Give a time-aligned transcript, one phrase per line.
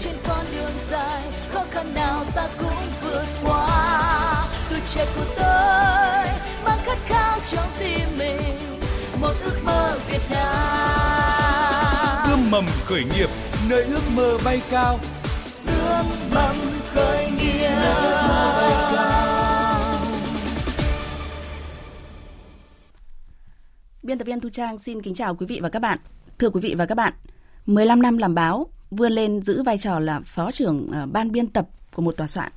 [0.00, 4.48] trên con đường dài khó khăn nào ta cũng vượt qua.
[4.70, 6.26] Tuổi trẻ của tôi
[6.64, 8.80] mang khát khao trong tim mình
[9.20, 12.30] một ước mơ Việt Nam.
[12.30, 13.28] Ươm mầm khởi nghiệp
[13.70, 14.98] nơi ước mơ bay cao.
[15.66, 16.56] Ươm mầm
[16.94, 17.70] khởi nghiệp.
[24.02, 25.98] Biên tập viên Thu Trang xin kính chào quý vị và các bạn.
[26.38, 27.12] Thưa quý vị và các bạn,
[27.66, 31.46] 15 năm làm báo, vươn lên giữ vai trò là phó trưởng à, ban biên
[31.46, 32.52] tập của một tòa soạn.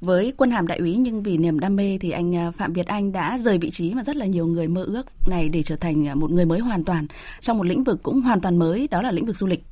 [0.00, 2.86] Với quân hàm đại úy nhưng vì niềm đam mê thì anh à, Phạm Việt
[2.86, 5.76] Anh đã rời vị trí mà rất là nhiều người mơ ước này để trở
[5.76, 7.06] thành à, một người mới hoàn toàn
[7.40, 9.64] trong một lĩnh vực cũng hoàn toàn mới đó là lĩnh vực du lịch.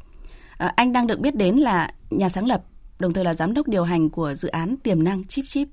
[0.59, 2.65] Anh đang được biết đến là nhà sáng lập,
[2.99, 5.69] đồng thời là giám đốc điều hành của dự án tiềm năng Chip Chip.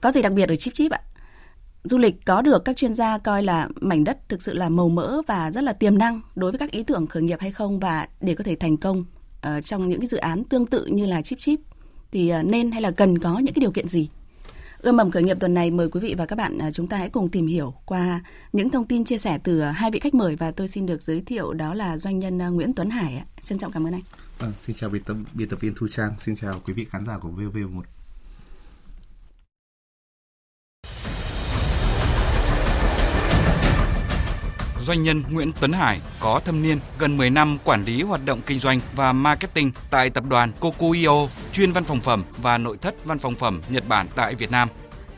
[0.00, 1.00] Có gì đặc biệt ở Chip Chip ạ?
[1.84, 4.88] du lịch có được các chuyên gia coi là mảnh đất thực sự là màu
[4.88, 7.80] mỡ và rất là tiềm năng đối với các ý tưởng khởi nghiệp hay không
[7.80, 9.04] và để có thể thành công
[9.46, 11.60] uh, trong những cái dự án tương tự như là chip chip
[12.12, 14.08] thì uh, nên hay là cần có những cái điều kiện gì?
[14.78, 16.96] Ươm mầm khởi nghiệp tuần này mời quý vị và các bạn ờ, chúng ta
[16.96, 18.20] hãy cùng tìm hiểu qua
[18.52, 21.20] những thông tin chia sẻ từ hai vị khách mời và tôi xin được giới
[21.20, 24.02] thiệu đó là doanh nhân Nguyễn Tuấn Hải trân trọng cảm ơn anh.
[24.38, 27.04] Vâng, xin chào biên tập biên tập viên Thu Trang, xin chào quý vị khán
[27.04, 27.97] giả của VV1
[34.88, 38.40] doanh nhân Nguyễn Tuấn Hải có thâm niên gần 10 năm quản lý hoạt động
[38.46, 43.04] kinh doanh và marketing tại tập đoàn Kokuio, chuyên văn phòng phẩm và nội thất
[43.04, 44.68] văn phòng phẩm Nhật Bản tại Việt Nam.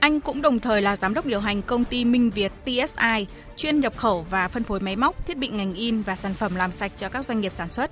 [0.00, 3.80] Anh cũng đồng thời là giám đốc điều hành công ty Minh Việt TSI, chuyên
[3.80, 6.72] nhập khẩu và phân phối máy móc, thiết bị ngành in và sản phẩm làm
[6.72, 7.90] sạch cho các doanh nghiệp sản xuất.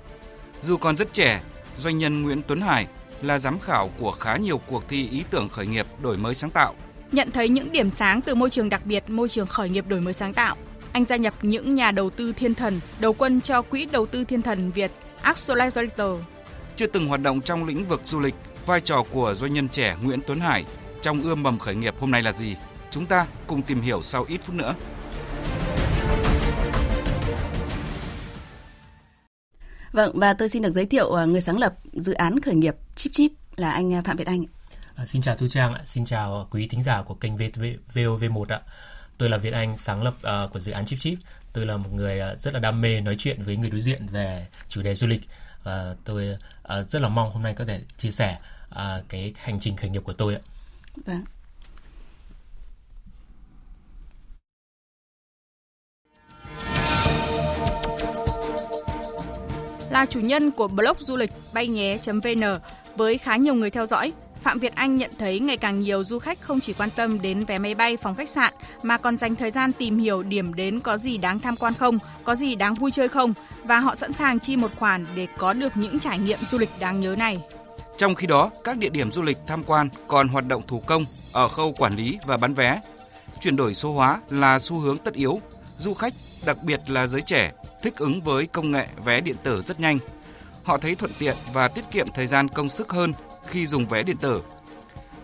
[0.63, 1.41] Dù còn rất trẻ,
[1.77, 2.87] doanh nhân Nguyễn Tuấn Hải
[3.21, 6.49] là giám khảo của khá nhiều cuộc thi ý tưởng khởi nghiệp đổi mới sáng
[6.49, 6.75] tạo.
[7.11, 10.01] Nhận thấy những điểm sáng từ môi trường đặc biệt, môi trường khởi nghiệp đổi
[10.01, 10.55] mới sáng tạo,
[10.91, 14.23] anh gia nhập những nhà đầu tư thiên thần, đầu quân cho quỹ đầu tư
[14.23, 16.19] thiên thần Việt Accelerator.
[16.75, 19.95] Chưa từng hoạt động trong lĩnh vực du lịch, vai trò của doanh nhân trẻ
[20.03, 20.65] Nguyễn Tuấn Hải
[21.01, 22.55] trong ươm mầm khởi nghiệp hôm nay là gì?
[22.91, 24.75] Chúng ta cùng tìm hiểu sau ít phút nữa.
[29.91, 32.75] Vâng, và tôi xin được giới thiệu ờ, người sáng lập dự án khởi nghiệp
[32.95, 34.45] Chip Chip là anh ờ, Phạm Việt Anh.
[34.95, 37.63] À, xin chào Thu Trang ạ, xin chào quý thính giả của kênh VTV,
[37.93, 38.61] VOV1 ạ.
[39.19, 40.13] Tôi là Việt Anh, sáng lập
[40.45, 41.19] uh, của dự án Chip Chip.
[41.53, 44.07] Tôi là một người uh, rất là đam mê nói chuyện với người đối diện
[44.07, 45.21] về chủ đề du lịch
[45.63, 48.37] và tôi uh, rất là mong hôm nay có thể chia sẻ
[48.69, 50.41] uh, cái hành trình khởi nghiệp của tôi ạ.
[51.05, 51.23] Vâng.
[59.89, 62.59] Là chủ nhân của blog du lịch bay nhé.vn
[62.95, 66.19] với khá nhiều người theo dõi, Phạm Việt Anh nhận thấy ngày càng nhiều du
[66.19, 69.35] khách không chỉ quan tâm đến vé máy bay, phòng khách sạn mà còn dành
[69.35, 72.73] thời gian tìm hiểu điểm đến có gì đáng tham quan không, có gì đáng
[72.73, 73.33] vui chơi không
[73.63, 76.69] và họ sẵn sàng chi một khoản để có được những trải nghiệm du lịch
[76.79, 77.39] đáng nhớ này.
[77.97, 81.05] Trong khi đó, các địa điểm du lịch tham quan còn hoạt động thủ công
[81.31, 82.81] ở khâu quản lý và bán vé.
[83.41, 85.41] Chuyển đổi số hóa là xu hướng tất yếu.
[85.77, 86.13] Du khách,
[86.45, 87.51] đặc biệt là giới trẻ,
[87.83, 89.99] thích ứng với công nghệ vé điện tử rất nhanh.
[90.63, 93.13] Họ thấy thuận tiện và tiết kiệm thời gian công sức hơn
[93.49, 94.41] khi dùng vé điện tử.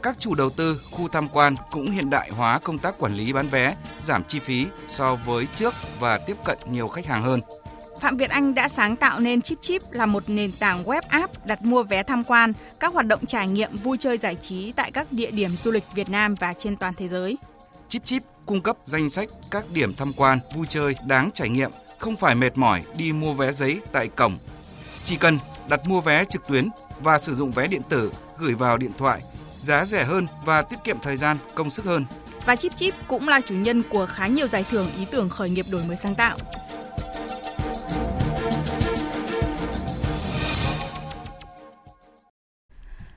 [0.03, 3.34] Các chủ đầu tư, khu tham quan cũng hiện đại hóa công tác quản lý
[3.34, 7.41] bán vé, giảm chi phí so với trước và tiếp cận nhiều khách hàng hơn.
[8.02, 11.46] Phạm Việt Anh đã sáng tạo nên Chip Chip là một nền tảng web app
[11.46, 14.92] đặt mua vé tham quan, các hoạt động trải nghiệm vui chơi giải trí tại
[14.92, 17.38] các địa điểm du lịch Việt Nam và trên toàn thế giới.
[17.90, 21.72] Chip Chip cung cấp danh sách các điểm tham quan vui chơi đáng trải nghiệm,
[22.00, 24.38] không phải mệt mỏi đi mua vé giấy tại cổng.
[25.06, 25.38] Chỉ cần
[25.70, 29.22] đặt mua vé trực tuyến và sử dụng vé điện tử gửi vào điện thoại,
[29.60, 32.06] giá rẻ hơn và tiết kiệm thời gian, công sức hơn.
[32.46, 35.50] Và Chip Chip cũng là chủ nhân của khá nhiều giải thưởng ý tưởng khởi
[35.50, 36.38] nghiệp đổi mới sáng tạo.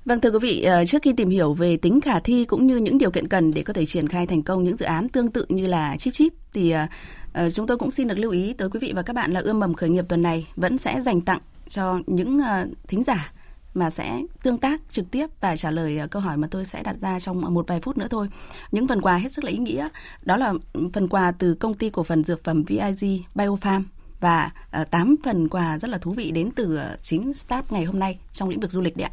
[0.05, 2.77] Vâng thưa quý vị, ờ, trước khi tìm hiểu về tính khả thi cũng như
[2.77, 5.31] những điều kiện cần để có thể triển khai thành công những dự án tương
[5.31, 8.71] tự như là Chip Chip thì uh, chúng tôi cũng xin được lưu ý tới
[8.71, 11.21] quý vị và các bạn là ươm mầm khởi nghiệp tuần này vẫn sẽ dành
[11.21, 13.33] tặng cho những uh, thính giả
[13.75, 16.83] mà sẽ tương tác trực tiếp và trả lời ờ, câu hỏi mà tôi sẽ
[16.83, 18.29] đặt ra trong ờ, một vài phút nữa thôi.
[18.73, 19.89] Những phần quà hết sức là ý nghĩa.
[20.23, 23.83] Đó là ừ, phần quà từ công ty cổ phần dược phẩm VIG Biofarm
[24.21, 24.51] và
[24.91, 28.49] 8 phần quà rất là thú vị đến từ chính staff ngày hôm nay trong
[28.49, 29.09] lĩnh vực du lịch đấy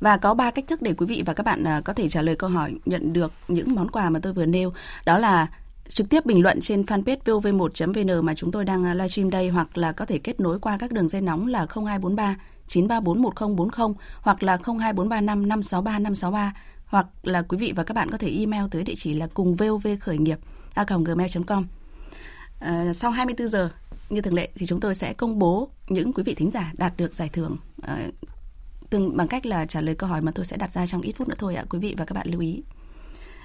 [0.00, 2.36] Và có ba cách thức để quý vị và các bạn có thể trả lời
[2.36, 4.72] câu hỏi nhận được những món quà mà tôi vừa nêu.
[5.06, 5.46] Đó là
[5.88, 9.78] trực tiếp bình luận trên fanpage vov1.vn mà chúng tôi đang à, livestream đây hoặc
[9.78, 12.36] là có thể kết nối qua các đường dây nóng là 0243
[12.66, 16.52] 934 1040 hoặc là 02435 563 563
[16.86, 19.54] hoặc là quý vị và các bạn có thể email tới địa chỉ là cùng
[19.54, 20.38] vov khởi nghiệp
[20.74, 21.66] a gmail.com.
[22.60, 23.70] À, sau 24 giờ
[24.10, 26.96] như thường lệ thì chúng tôi sẽ công bố những quý vị thính giả đạt
[26.96, 28.08] được giải thưởng à,
[28.90, 31.12] tương bằng cách là trả lời câu hỏi mà tôi sẽ đặt ra trong ít
[31.12, 32.62] phút nữa thôi ạ quý vị và các bạn lưu ý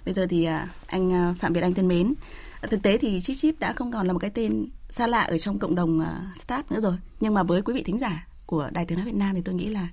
[0.06, 2.14] bây giờ thì à, anh à, Phạm Việt Anh thân mến
[2.62, 5.22] à, thực tế thì chip chip đã không còn là một cái tên xa lạ
[5.22, 6.06] ở trong cộng đồng
[6.40, 6.96] start nữa rồi.
[7.20, 9.56] Nhưng mà với quý vị thính giả của đài tiếng nói Việt Nam thì tôi
[9.56, 9.88] nghĩ là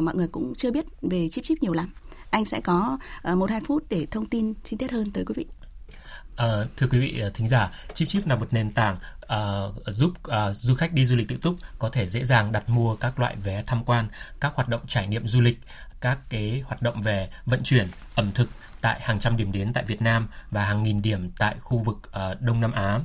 [0.00, 1.88] mọi người cũng chưa biết về chip chip nhiều lắm.
[2.30, 2.98] Anh sẽ có
[3.34, 5.46] một hai phút để thông tin chi tiết hơn tới quý vị.
[6.36, 8.96] À, thưa quý vị thính giả, Chip Chip là một nền tảng
[9.34, 12.68] uh, giúp uh, du khách đi du lịch tự túc có thể dễ dàng đặt
[12.68, 14.08] mua các loại vé tham quan,
[14.40, 15.60] các hoạt động trải nghiệm du lịch,
[16.00, 18.48] các cái hoạt động về vận chuyển, ẩm thực
[18.80, 21.96] tại hàng trăm điểm đến tại Việt Nam và hàng nghìn điểm tại khu vực
[21.96, 23.00] uh, Đông Nam Á.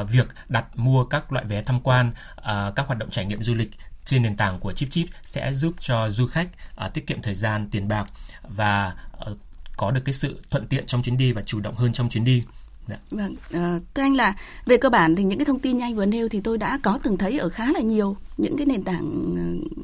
[0.00, 3.42] Uh, việc đặt mua các loại vé tham quan, uh, các hoạt động trải nghiệm
[3.42, 3.70] du lịch
[4.04, 6.48] trên nền tảng của Chip Chip sẽ giúp cho du khách
[6.86, 8.06] uh, tiết kiệm thời gian, tiền bạc
[8.42, 8.94] và
[9.30, 9.38] uh,
[9.76, 12.24] có được cái sự thuận tiện trong chuyến đi và chủ động hơn trong chuyến
[12.24, 12.44] đi.
[12.92, 12.98] Dạ.
[13.18, 14.34] Vâng, uh, thưa anh là
[14.66, 16.78] về cơ bản thì những cái thông tin như anh vừa nêu thì tôi đã
[16.82, 19.34] có từng thấy ở khá là nhiều những cái nền tảng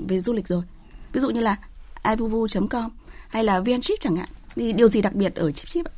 [0.08, 0.62] về du lịch rồi.
[1.12, 1.56] Ví dụ như là
[2.08, 2.90] ivuvu.com
[3.28, 4.28] hay là VnTrip chẳng hạn.
[4.54, 5.92] Thì điều gì đặc biệt ở Chip Chip ạ?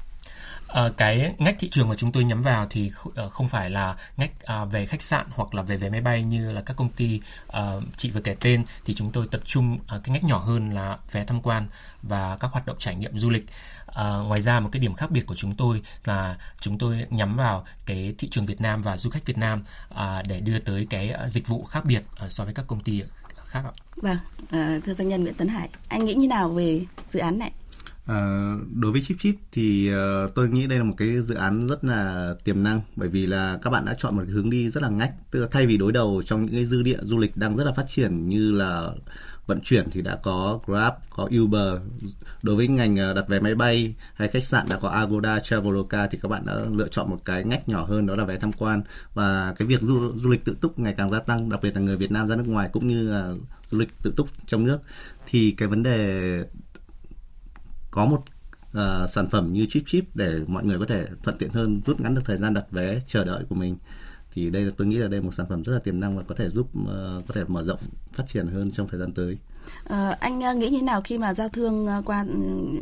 [0.73, 3.97] À, cái ngách thị trường mà chúng tôi nhắm vào thì ờ, không phải là
[4.17, 6.89] ngách à, về khách sạn hoặc là về vé máy bay như là các công
[6.89, 7.63] ty à,
[7.97, 10.99] chị vừa kể tên thì chúng tôi tập trung à, cái ngách nhỏ hơn là
[11.13, 11.67] vé tham quan
[12.03, 13.47] và các hoạt động trải nghiệm du lịch.
[13.95, 17.37] À, ngoài ra một cái điểm khác biệt của chúng tôi là chúng tôi nhắm
[17.37, 20.87] vào cái thị trường Việt Nam và du khách Việt Nam à, để đưa tới
[20.91, 23.03] cái ờ, dịch vụ khác biệt à, so với các công ty
[23.45, 23.73] khác ạ.
[23.97, 24.17] Vâng,
[24.51, 27.53] à, thưa doanh nhân Nguyễn Tấn Hải, anh nghĩ như nào về dự án này?
[28.07, 31.67] À, đối với Chip Chip thì uh, tôi nghĩ đây là một cái dự án
[31.67, 34.71] rất là tiềm năng bởi vì là các bạn đã chọn một cái hướng đi
[34.71, 37.19] rất là ngách tức là thay vì đối đầu trong những cái dư địa du
[37.19, 38.91] lịch đang rất là phát triển như là
[39.51, 41.81] vận chuyển thì đã có Grab, có Uber.
[42.43, 46.07] Đối với ngành ờ, đặt vé máy bay hay khách sạn đã có Agoda, Traveloka
[46.07, 48.53] thì các bạn đã lựa chọn một cái ngách nhỏ hơn đó là vé tham
[48.53, 48.83] quan
[49.15, 51.81] và cái việc du, du lịch tự túc ngày càng gia tăng, đặc biệt là
[51.81, 53.35] người Việt Nam ra nước ngoài cũng như là
[53.71, 54.79] du lịch tự túc trong nước
[55.27, 56.45] thì cái vấn đề
[57.91, 58.23] có một
[58.71, 62.01] uh, sản phẩm như chip chip để mọi người có thể thuận tiện hơn rút
[62.01, 63.77] ngắn được thời gian đặt vé chờ đợi của mình
[64.35, 66.17] thì đây là tôi nghĩ là đây là một sản phẩm rất là tiềm năng
[66.17, 66.87] và có thể giúp uh,
[67.27, 67.81] có thể mở rộng
[68.13, 69.39] phát triển hơn trong thời gian tới.
[69.85, 72.37] À, anh ờ, nghĩ như thế nào khi mà giao thương ờ, qua ừ,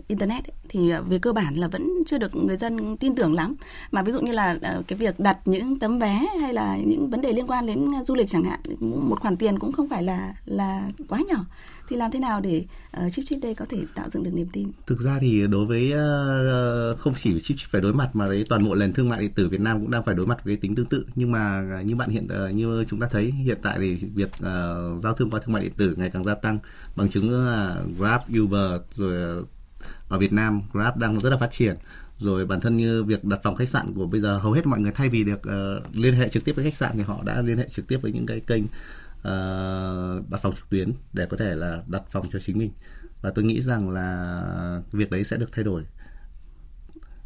[0.08, 3.54] internet ấy, thì về cơ bản là vẫn chưa được người dân tin tưởng lắm.
[3.90, 7.20] Mà ví dụ như là cái việc đặt những tấm vé hay là những vấn
[7.20, 10.34] đề liên quan đến du lịch chẳng hạn một khoản tiền cũng không phải là
[10.44, 11.44] là quá nhỏ.
[11.88, 12.64] Thì làm thế nào để
[13.06, 14.68] uh, chip chip đây có thể tạo dựng được niềm tin?
[14.86, 18.44] Thực ra thì đối với uh, không chỉ chip chip phải đối mặt mà đấy
[18.48, 20.56] toàn bộ nền thương mại điện tử Việt Nam cũng đang phải đối mặt với
[20.56, 21.06] tính tương tự.
[21.14, 24.28] Nhưng mà à, như bạn hiện uh, như chúng ta thấy hiện tại thì việc
[24.28, 26.58] uh, giao thương qua thương mại điện tử ngày càng gia tăng
[26.96, 29.44] bằng chứng là Grab, Uber rồi
[30.08, 31.76] ở Việt Nam Grab đang rất là phát triển
[32.18, 34.80] rồi bản thân như việc đặt phòng khách sạn của bây giờ hầu hết mọi
[34.80, 37.42] người thay vì được uh, liên hệ trực tiếp với khách sạn thì họ đã
[37.42, 41.36] liên hệ trực tiếp với những cái kênh uh, đặt phòng trực tuyến để có
[41.36, 42.70] thể là đặt phòng cho chính mình
[43.22, 45.84] và tôi nghĩ rằng là việc đấy sẽ được thay đổi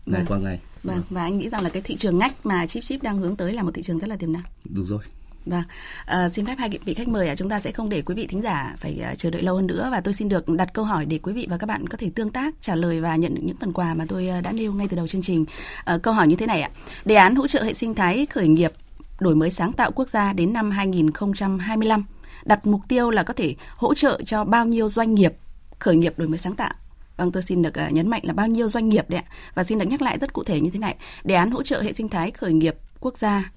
[0.07, 0.27] ngày vâng.
[0.27, 0.61] qua ngày.
[0.83, 0.97] Vâng.
[0.97, 3.37] vâng, và anh nghĩ rằng là cái thị trường ngách mà chip chip đang hướng
[3.37, 4.43] tới là một thị trường rất là tiềm năng.
[4.65, 5.03] Đúng rồi.
[5.47, 5.63] Vâng,
[6.07, 8.27] à, xin phép hai vị khách mời à, chúng ta sẽ không để quý vị
[8.27, 10.85] thính giả phải ờ, chờ đợi lâu hơn nữa và tôi xin được đặt câu
[10.85, 13.35] hỏi để quý vị và các bạn có thể tương tác, trả lời và nhận
[13.35, 15.45] được những phần quà mà tôi ờ, đã nêu ngay từ đầu chương trình.
[15.85, 16.71] À, câu hỏi như thế này ạ,
[17.05, 18.73] đề án hỗ trợ hệ sinh thái khởi nghiệp
[19.21, 22.05] đổi mới sáng tạo quốc gia đến năm 2025
[22.45, 25.33] đặt mục tiêu là có thể hỗ trợ cho bao nhiêu doanh nghiệp
[25.79, 26.75] khởi nghiệp đổi mới sáng tạo.
[27.17, 29.33] Vâng, tôi xin được nhấn mạnh là bao nhiêu doanh nghiệp đấy ạ.
[29.55, 30.97] Và xin được nhắc lại rất cụ thể như thế này.
[31.25, 33.51] Đề án hỗ trợ hệ sinh thái khởi nghiệp quốc gia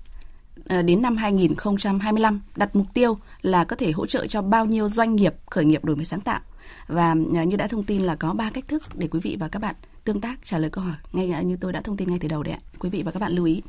[0.67, 4.89] À, đến năm 2025 đặt mục tiêu là có thể hỗ trợ cho bao nhiêu
[4.89, 6.39] doanh nghiệp khởi nghiệp đổi mới sáng tạo.
[6.87, 9.47] Và à, như đã thông tin là có ba cách thức để quý vị và
[9.47, 12.19] các bạn tương tác trả lời câu hỏi ngay như tôi đã thông tin ngay
[12.19, 12.59] từ đầu đấy ạ.
[12.79, 13.61] Quý vị và các bạn lưu ý.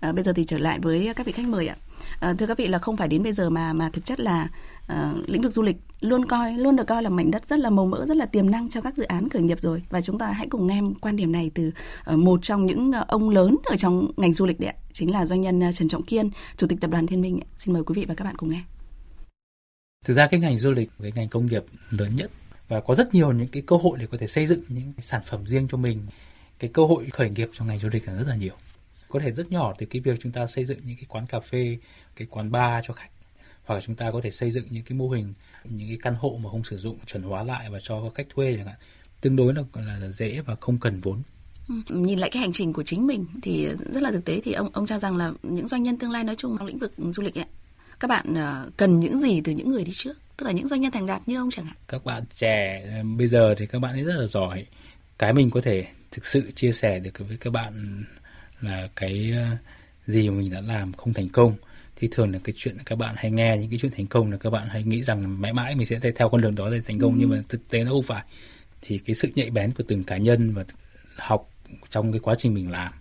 [0.00, 1.76] À, bây giờ thì trở lại với các vị khách mời ạ.
[2.20, 4.48] À, thưa các vị là không phải đến bây giờ mà mà thực chất là
[4.92, 7.70] uh, lĩnh vực du lịch luôn coi luôn được coi là mảnh đất rất là
[7.70, 10.18] màu mỡ rất là tiềm năng cho các dự án khởi nghiệp rồi và chúng
[10.18, 11.72] ta hãy cùng nghe quan điểm này từ
[12.12, 15.12] uh, một trong những uh, ông lớn ở trong ngành du lịch đấy ạ, chính
[15.12, 17.40] là doanh nhân uh, Trần Trọng Kiên, chủ tịch tập đoàn Thiên Minh.
[17.58, 18.62] Xin mời quý vị và các bạn cùng nghe.
[20.04, 22.30] Thực ra cái ngành du lịch cái ngành công nghiệp lớn nhất
[22.68, 25.02] và có rất nhiều những cái cơ hội để có thể xây dựng những cái
[25.02, 25.98] sản phẩm riêng cho mình.
[26.58, 28.54] Cái cơ hội khởi nghiệp trong ngành du lịch là rất là nhiều
[29.12, 31.40] có thể rất nhỏ từ cái việc chúng ta xây dựng những cái quán cà
[31.40, 31.78] phê
[32.16, 33.10] cái quán bar cho khách
[33.64, 36.14] hoặc là chúng ta có thể xây dựng những cái mô hình những cái căn
[36.14, 38.76] hộ mà không sử dụng chuẩn hóa lại và cho khách thuê chẳng hạn.
[39.20, 41.22] Tương đối là, là, là dễ và không cần vốn.
[41.68, 44.52] Ừ, nhìn lại cái hành trình của chính mình thì rất là thực tế thì
[44.52, 46.92] ông ông cho rằng là những doanh nhân tương lai nói chung trong lĩnh vực
[46.96, 47.44] du lịch ấy,
[48.00, 50.14] các bạn uh, cần những gì từ những người đi trước?
[50.36, 51.76] Tức là những doanh nhân thành đạt như ông chẳng hạn.
[51.88, 54.66] Các bạn trẻ ờ, bây giờ thì các bạn ấy rất là giỏi.
[55.18, 58.04] Cái mình có thể thực sự chia sẻ được với các bạn
[58.60, 59.56] là cái ờ,
[60.06, 61.54] gì mà mình đã làm không thành công
[62.02, 64.36] thì thường là cái chuyện các bạn hay nghe những cái chuyện thành công là
[64.36, 66.98] các bạn hay nghĩ rằng mãi mãi mình sẽ theo con đường đó để thành
[66.98, 67.12] công.
[67.12, 67.16] Ừ.
[67.20, 68.24] nhưng mà thực tế nó không phải.
[68.80, 70.64] Thì cái sự nhạy bén của từng cá nhân và
[71.16, 71.50] học
[71.90, 72.92] trong cái quá trình mình làm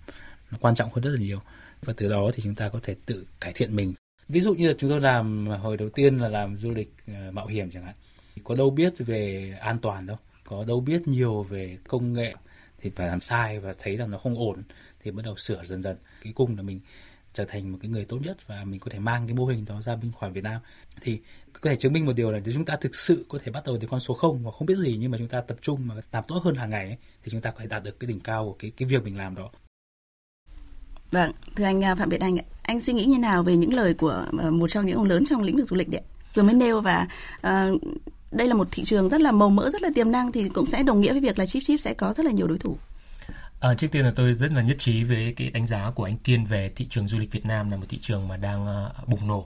[0.52, 1.42] nó quan trọng hơn rất là nhiều.
[1.82, 3.94] Và từ đó thì chúng ta có thể tự cải thiện mình.
[4.30, 7.34] Ví dụ như là chúng tôi làm hồi đầu tiên là làm du lịch uh,
[7.34, 7.96] mạo hiểm chẳng hạn.
[8.44, 10.18] Có đâu biết về an toàn đâu.
[10.44, 12.34] Có đâu biết nhiều về công nghệ
[12.82, 14.64] thì phải làm sai và thấy rằng nó không ổn
[15.04, 15.98] thì bắt đầu sửa dần dần.
[16.24, 16.80] Cuối cùng là mình
[17.34, 19.66] trở thành một cái người tốt nhất và mình có thể mang cái mô hình
[19.66, 20.62] đó ra bên khỏi Việt Nam
[21.02, 21.20] thì
[21.54, 23.64] có thể chứng minh một điều là nếu chúng ta thực sự có thể bắt
[23.66, 25.88] đầu từ con số không và không biết gì nhưng mà chúng ta tập trung
[25.88, 28.08] mà làm tốt hơn hàng ngày ấy, thì chúng ta có thể đạt được cái
[28.08, 29.50] đỉnh cao của cái cái việc mình làm đó.
[31.12, 33.94] Vâng, thưa anh à, Phạm Việt Anh, anh suy nghĩ như nào về những lời
[33.94, 36.02] của ờ, một trong những ông lớn trong lĩnh vực du lịch đấy?
[36.34, 37.08] Vừa mới nêu và
[37.38, 37.82] uh,
[38.32, 40.66] đây là một thị trường rất là màu mỡ, rất là tiềm năng thì cũng
[40.66, 42.78] sẽ đồng nghĩa với việc là Chip Chip sẽ có rất là nhiều đối thủ.
[43.62, 46.18] À, trước tiên là tôi rất là nhất trí với cái đánh giá của anh
[46.18, 49.08] Kiên về thị trường du lịch Việt Nam là một thị trường mà đang uh,
[49.08, 49.46] bùng nổ.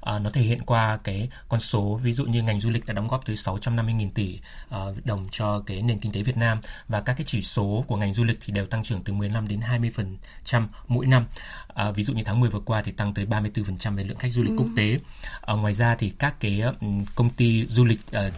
[0.00, 2.92] À, nó thể hiện qua cái con số ví dụ như ngành du lịch đã
[2.92, 6.58] đóng góp tới 650.000 tỷ uh, đồng cho cái nền kinh tế Việt Nam
[6.88, 9.48] và các cái chỉ số của ngành du lịch thì đều tăng trưởng từ 15
[9.48, 11.26] đến 20% mỗi năm.
[11.74, 14.32] À, ví dụ như tháng 10 vừa qua thì tăng tới 34% về lượng khách
[14.32, 14.56] du lịch ừ.
[14.58, 14.98] quốc tế.
[15.40, 16.74] À, ngoài ra thì các cái uh,
[17.14, 18.32] công ty du lịch uh,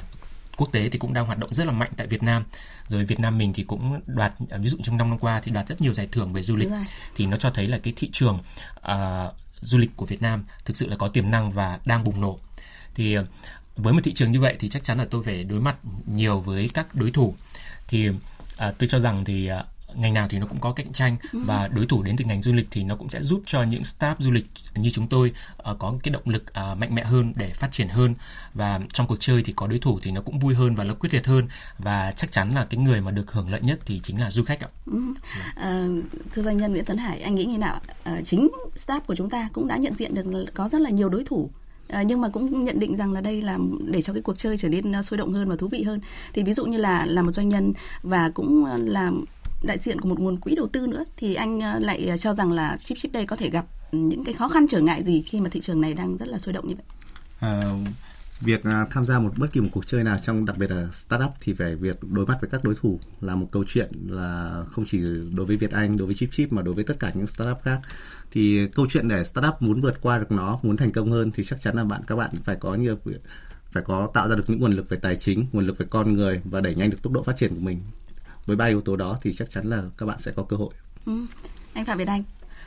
[0.59, 2.45] quốc tế thì cũng đang hoạt động rất là mạnh tại Việt Nam.
[2.89, 5.53] Rồi Việt Nam mình thì cũng đoạt à, ví dụ trong năm năm qua thì
[5.53, 6.69] đoạt rất nhiều giải thưởng về du lịch.
[7.17, 8.39] Thì nó cho thấy là cái thị trường
[8.79, 12.21] uh, du lịch của Việt Nam thực sự là có tiềm năng và đang bùng
[12.21, 12.39] nổ.
[12.95, 13.25] Thì uh,
[13.77, 16.41] với một thị trường như vậy thì chắc chắn là tôi phải đối mặt nhiều
[16.41, 17.35] với các đối thủ.
[17.89, 18.17] Thì uh,
[18.79, 21.39] tôi cho rằng thì uh, ngành nào thì nó cũng có cạnh tranh ừ.
[21.45, 23.83] và đối thủ đến từ ngành du lịch thì nó cũng sẽ giúp cho những
[23.83, 25.33] staff du lịch như chúng tôi
[25.71, 28.15] uh, có cái động lực uh, mạnh mẽ hơn để phát triển hơn
[28.55, 30.95] và trong cuộc chơi thì có đối thủ thì nó cũng vui hơn và nó
[30.95, 34.01] quyết liệt hơn và chắc chắn là cái người mà được hưởng lợi nhất thì
[34.03, 34.69] chính là du khách ạ.
[34.87, 35.01] Ừ.
[35.57, 35.87] À,
[36.35, 37.81] thưa doanh nhân Nguyễn Tấn Hải, anh nghĩ như nào?
[38.05, 38.49] À, chính
[38.87, 41.51] staff của chúng ta cũng đã nhận diện được có rất là nhiều đối thủ
[41.89, 44.59] À, nhưng mà cũng nhận định rằng là đây là để cho cái cuộc chơi
[44.59, 46.01] trở nên sôi động hơn và thú vị hơn
[46.33, 49.11] thì ví dụ như là là một doanh nhân và cũng là
[49.63, 52.33] đại diện của một nguồn quỹ đầu tư nữa thì anh ờ, lại ờ, cho
[52.33, 55.05] rằng là chip chip đây có thể gặp ừ, những cái khó khăn trở ngại
[55.05, 56.85] gì khi mà thị trường này đang rất là sôi động như vậy?
[57.39, 57.63] À,
[58.41, 60.89] việc à, tham gia một bất kỳ một cuộc chơi nào trong đặc biệt là
[60.93, 64.63] startup thì phải việc đối mặt với các đối thủ là một câu chuyện là
[64.71, 65.01] không chỉ
[65.37, 67.59] đối với Việt Anh, đối với Chip Chip mà đối với tất cả những startup
[67.63, 67.81] khác.
[68.31, 71.45] Thì câu chuyện để startup muốn vượt qua được nó, muốn thành công hơn thì
[71.45, 72.97] chắc chắn là bạn các bạn phải có nhiều
[73.71, 76.13] phải có tạo ra được những nguồn lực về tài chính, nguồn lực về con
[76.13, 77.81] người và đẩy nhanh được tốc độ phát triển của mình
[78.49, 80.71] với ba yếu tố đó thì chắc chắn là các bạn sẽ có cơ hội.
[81.07, 81.27] Ừ.
[81.75, 82.23] Anh Phạm Việt Anh.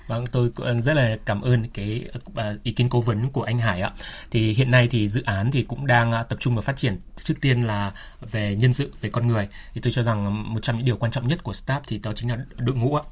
[0.07, 3.81] Vâng, tôi rất là cảm ơn cái à, ý kiến cố vấn của anh Hải
[3.81, 3.91] ạ.
[4.31, 6.99] Thì hiện nay thì dự án thì cũng đang à, tập trung vào phát triển
[7.15, 7.91] trước tiên là
[8.31, 9.47] về nhân sự, về con người.
[9.73, 12.11] Thì tôi cho rằng một trong những điều quan trọng nhất của staff thì đó
[12.11, 13.03] chính là đội ngũ ạ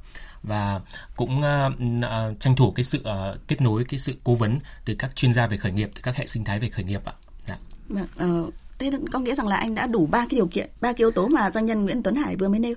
[0.44, 0.82] và
[1.16, 5.16] cũng uh, tranh thủ cái sự uh, kết nối cái sự cố vấn từ các
[5.16, 7.14] chuyên gia về khởi nghiệp từ các hệ sinh thái về khởi nghiệp ạ.
[7.46, 7.58] Dạ.
[7.88, 8.08] Vâng,
[8.46, 10.98] uh, thế có nghĩa rằng là anh đã đủ ba cái điều kiện ba cái
[10.98, 12.76] yếu tố mà doanh nhân Nguyễn Tuấn Hải vừa mới nêu.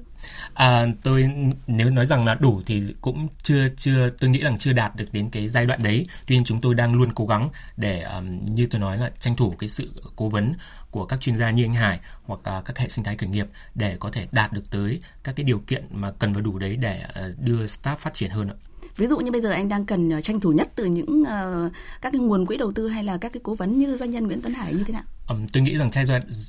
[0.55, 1.31] À, tôi
[1.67, 5.07] nếu nói rằng là đủ thì cũng chưa chưa tôi nghĩ rằng chưa đạt được
[5.13, 6.07] đến cái giai đoạn đấy.
[6.27, 9.37] Tuy nhiên chúng tôi đang luôn cố gắng để um, như tôi nói là tranh
[9.37, 10.53] thủ cái sự cố vấn
[10.91, 13.47] của các chuyên gia như anh Hải hoặc uh, các hệ sinh thái khởi nghiệp
[13.75, 16.77] để có thể đạt được tới các cái điều kiện mà cần và đủ đấy
[16.77, 18.57] để uh, đưa staff phát triển hơn ạ
[18.97, 21.73] ví dụ như bây giờ anh đang cần ờ, tranh thủ nhất từ những uh,
[22.03, 24.27] các cái nguồn quỹ đầu tư hay là các cái cố vấn như doanh nhân
[24.27, 25.03] Nguyễn Tấn Hải như thế nào?
[25.29, 25.91] Um, tôi nghĩ rằng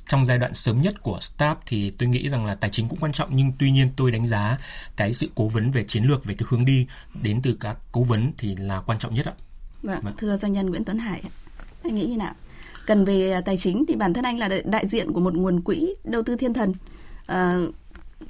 [0.08, 2.98] trong giai, đoạn sớm nhất của startup thì tôi nghĩ rằng là tài chính cũng
[3.00, 4.58] quan trọng nhưng tuy nhiên tôi đánh giá
[4.96, 6.86] cái sự cố vấn về chiến lược về cái hướng đi
[7.22, 9.32] đến từ các cố vấn thì là quan trọng nhất ạ.
[9.82, 10.14] Vâng, vâng.
[10.18, 11.22] thưa doanh nhân Nguyễn Tuấn Hải,
[11.82, 12.34] anh nghĩ như nào?
[12.86, 15.60] Cần về ờ, tài chính thì bản thân anh là đại diện của một nguồn
[15.60, 16.72] quỹ đầu tư thiên thần.
[17.32, 17.74] Uh,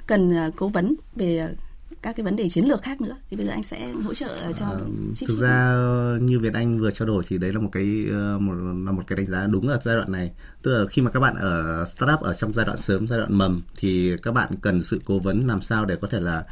[0.07, 1.49] cần cố vấn về
[2.05, 4.37] các cái vấn đề chiến lược khác nữa thì bây giờ anh sẽ hỗ trợ
[4.59, 4.79] cho à,
[5.27, 5.75] thực ra
[6.21, 8.53] như Việt Anh vừa trao đổi thì đấy là một cái ờ, một
[8.85, 10.31] là một cái đánh giá đúng ở giai đoạn này.
[10.61, 13.37] Tức là khi mà các bạn ở startup ở trong giai đoạn sớm giai đoạn
[13.37, 16.43] mầm thì các bạn cần sự cố vấn làm sao để có thể là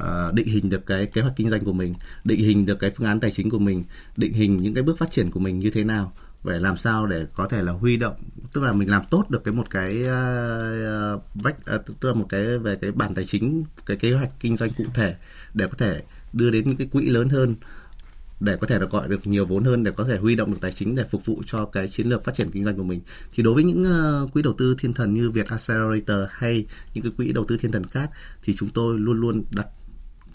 [0.00, 2.90] Uh, định hình được cái kế hoạch kinh doanh của mình, định hình được cái
[2.90, 3.84] phương án tài chính của mình,
[4.16, 6.12] định hình những cái bước phát triển của mình như thế nào
[6.44, 8.14] để làm sao để có thể là huy động
[8.52, 12.26] tức là mình làm tốt được cái một cái uh, vách uh, tức là một
[12.28, 15.14] cái về cái bản tài chính cái kế hoạch kinh doanh cụ thể
[15.54, 17.54] để có thể đưa đến những cái quỹ lớn hơn
[18.40, 20.58] để có thể là gọi được nhiều vốn hơn để có thể huy động được
[20.60, 23.00] tài chính để phục vụ cho cái chiến lược phát triển kinh doanh của mình.
[23.32, 23.86] Thì đối với những
[24.24, 27.56] uh, quỹ đầu tư thiên thần như Việt Accelerator hay những cái quỹ đầu tư
[27.56, 28.10] thiên thần khác
[28.42, 29.66] thì chúng tôi luôn luôn đặt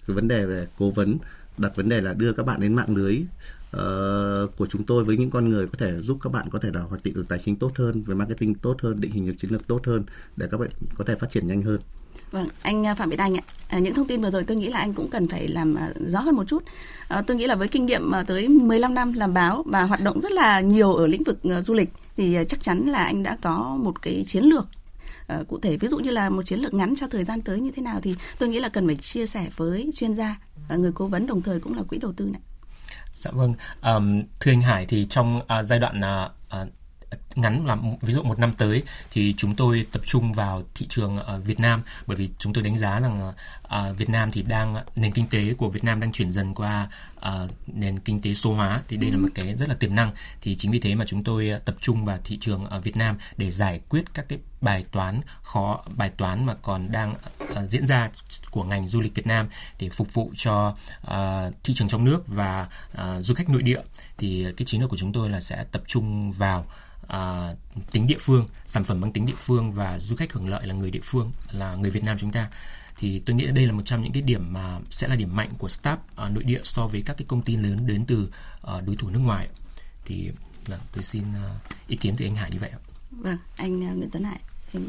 [0.08, 1.18] cái vấn đề về cố vấn
[1.58, 3.22] đặt vấn đề là đưa các bạn đến mạng lưới
[3.75, 6.69] uh, của chúng tôi với những con người có thể giúp các bạn có thể
[6.74, 9.33] là hoạch định được tài chính tốt hơn về marketing tốt hơn định hình được
[9.39, 10.03] chiến lược tốt hơn
[10.36, 11.79] để các bạn có thể phát triển nhanh hơn
[12.31, 13.41] Vâng, anh à, Phạm Việt Anh ạ.
[13.67, 15.89] À, những thông tin vừa rồi tôi nghĩ là anh cũng cần phải làm à,
[16.07, 16.63] rõ hơn một chút.
[17.07, 20.01] À, tôi nghĩ là với kinh nghiệm à, tới 15 năm làm báo và hoạt
[20.01, 23.38] động rất là nhiều ở lĩnh vực du lịch thì chắc chắn là anh đã
[23.41, 24.67] có một cái chiến lược
[25.27, 27.62] ờ, cụ thể ví dụ như là một chiến lược ngắn cho thời gian tới
[27.62, 30.39] như thế nào thì tôi nghĩ là cần phải chia sẻ với chuyên gia,
[30.77, 32.41] người cố vấn đồng thời cũng là quỹ đầu tư này.
[33.12, 36.02] Dạ vâng, um, thưa anh Hải thì trong uh, giai đoạn
[36.62, 36.68] uh,
[37.38, 41.17] ngắn là ví dụ một năm tới thì chúng tôi tập trung vào thị trường
[41.17, 41.82] ở Việt Nam.
[42.08, 45.53] Bởi vì chúng tôi đánh giá rằng ở Việt Nam thì đang nền kinh tế
[45.53, 46.88] của Việt Nam đang chuyển dần qua
[47.67, 48.82] nền kinh tế số hóa.
[48.88, 50.12] Thì đây là một cái rất là tiềm năng.
[50.41, 53.17] Thì chính vì thế mà chúng tôi tập trung vào thị trường ở Việt Nam
[53.38, 57.86] để giải quyết các cái bài toán khó bài toán mà còn đang uh, diễn
[57.86, 58.10] ra
[58.51, 59.48] của ngành du lịch Việt Nam
[59.79, 60.75] để phục vụ cho
[61.08, 63.82] uh, thị trường trong nước và uh, du khách nội địa.
[64.17, 66.65] Thì cái chiến lược của chúng tôi là sẽ tập trung vào
[67.08, 67.54] à,
[67.92, 70.74] tính địa phương sản phẩm mang tính địa phương và du khách hưởng lợi là
[70.74, 72.50] người địa phương là người Việt Nam chúng ta
[72.98, 75.50] thì tôi nghĩ đây là một trong những cái điểm mà sẽ là điểm mạnh
[75.58, 78.30] của startup à, nội địa so với các cái công ty lớn đến từ
[78.62, 79.48] à, đối thủ nước ngoài
[80.06, 80.32] thì
[80.68, 81.50] là tôi xin à,
[81.88, 82.80] ý kiến từ anh Hải như vậy ạ.
[83.12, 84.39] Vâng, anh à, Nguyễn Tuấn Hải.
[84.75, 84.83] Uh,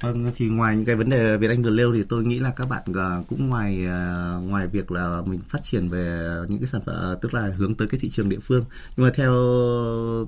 [0.00, 2.52] vâng thì ngoài những cái vấn đề Việt Anh vừa nêu thì tôi nghĩ là
[2.56, 6.66] các bạn ờ, cũng ngoài ờ, ngoài việc là mình phát triển về những cái
[6.66, 8.64] sản phẩm tức là hướng tới cái thị trường địa phương.
[8.96, 9.32] Nhưng mà theo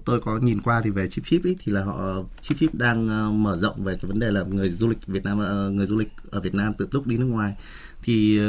[0.04, 3.42] tôi có nhìn qua thì về chip chip ấy, thì là họ chip chip đang
[3.42, 5.38] mở rộng về cái vấn đề là người du lịch Việt Nam
[5.76, 7.54] người du lịch ở Việt Nam tự túc đi nước ngoài.
[8.02, 8.40] Thì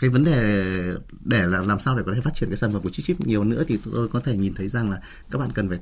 [0.00, 0.74] cái vấn đề
[1.24, 3.20] để là làm sao để có thể phát triển cái sản phẩm của chip chip
[3.20, 5.78] nhiều nữa thì tôi có thể nhìn thấy rằng là các bạn cần phải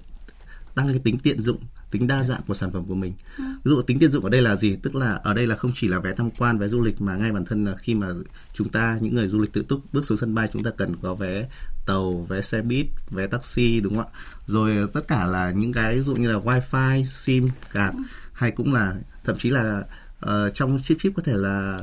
[0.75, 1.59] tăng cái tính tiện dụng
[1.93, 3.13] tính đa dạng của sản phẩm của mình.
[3.39, 4.77] Ví dụ tính tiện dụng ở đây là gì?
[4.83, 7.17] Tức là ở đây là không chỉ là vé tham quan vé du lịch mà
[7.17, 8.09] ngay bản thân là khi mà
[8.55, 10.97] chúng ta những người du lịch tự túc bước xuống sân bay chúng ta cần
[11.03, 11.49] có vé
[11.87, 14.19] tàu vé xe buýt vé taxi đúng không ạ?
[14.47, 17.97] Rồi tất cả là những cái ví dụ như là wifi sim card
[18.33, 19.85] hay cũng là thậm chí là
[20.27, 21.81] uh, trong chip chip có thể là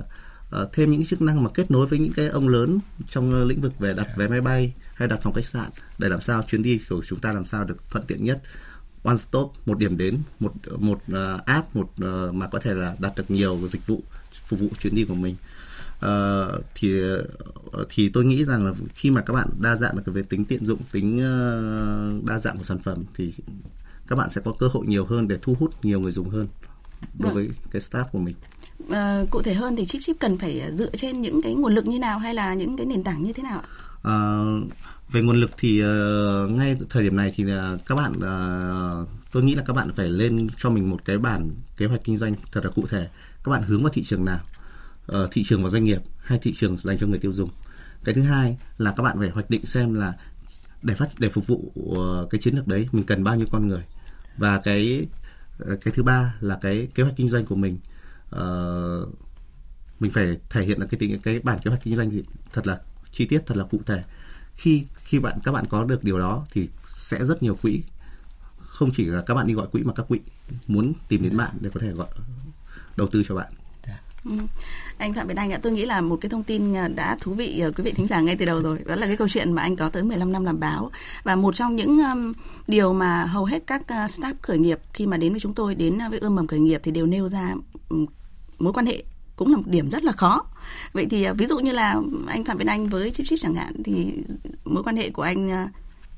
[0.62, 2.80] uh, thêm những chức năng mà kết nối với những cái ông lớn
[3.10, 6.22] trong lĩnh vực về đặt vé máy bay hay đặt phòng khách sạn để làm
[6.22, 8.42] sao chuyến đi của chúng ta làm sao được thuận tiện nhất
[9.04, 12.96] one stop một điểm đến một một uh, app một uh, mà có thể là
[13.00, 15.36] đặt được nhiều dịch vụ phục vụ chuyến đi của mình.
[16.06, 17.02] Uh, thì
[17.90, 20.66] thì tôi nghĩ rằng là khi mà các bạn đa dạng được về tính tiện
[20.66, 23.34] dụng tính uh, đa dạng của sản phẩm thì
[24.08, 26.48] các bạn sẽ có cơ hội nhiều hơn để thu hút nhiều người dùng hơn
[27.20, 28.36] đối với cái staff của mình.
[28.90, 31.86] À, cụ thể hơn thì chip chip cần phải dựa trên những cái nguồn lực
[31.86, 33.68] như nào hay là những cái nền tảng như thế nào ạ?
[34.04, 34.44] À,
[35.12, 39.44] về nguồn lực thì uh, ngay thời điểm này thì uh, các bạn uh, tôi
[39.44, 42.36] nghĩ là các bạn phải lên cho mình một cái bản kế hoạch kinh doanh
[42.52, 43.08] thật là cụ thể.
[43.44, 44.40] Các bạn hướng vào thị trường nào?
[45.12, 47.50] Uh, thị trường và doanh nghiệp hay thị trường dành cho người tiêu dùng?
[48.04, 50.14] Cái thứ hai là các bạn phải hoạch định xem là
[50.82, 53.68] để phát để phục vụ uh, cái chiến lược đấy mình cần bao nhiêu con
[53.68, 53.84] người?
[54.38, 55.08] Và cái
[55.60, 57.78] cái thứ ba là cái kế hoạch kinh doanh của mình
[58.36, 59.10] uh,
[60.00, 62.78] mình phải thể hiện là cái cái bản kế hoạch kinh doanh thì thật là
[63.12, 64.04] chi tiết thật là cụ thể
[64.60, 67.82] khi khi bạn các bạn có được điều đó thì sẽ rất nhiều quỹ
[68.58, 70.20] không chỉ là các bạn đi gọi quỹ mà các quỹ
[70.68, 72.08] muốn tìm đến bạn để có thể gọi
[72.98, 73.54] đầu tư cho bạn
[74.26, 74.32] Ừ.
[74.98, 77.64] Anh Phạm Việt Anh ạ, tôi nghĩ là một cái thông tin đã thú vị
[77.76, 78.80] quý vị thính giả ngay từ đầu rồi.
[78.86, 80.92] Đó là cái câu chuyện mà anh có tới 15 năm làm báo
[81.24, 82.34] và một trong những um,
[82.68, 85.76] điều mà hầu hết các uh, startup khởi nghiệp khi mà đến với chúng tôi
[85.76, 87.56] đến với ươm mầm khởi nghiệp thì đều nêu ra
[87.90, 88.06] um,
[88.60, 89.04] mối quan hệ
[89.40, 90.46] cũng là một điểm rất là khó.
[90.94, 93.56] Vậy thì à, ví dụ như là anh Phạm Việt Anh với Chip Chip chẳng
[93.56, 94.14] hạn thì
[94.66, 95.70] mối quan hệ của anh à,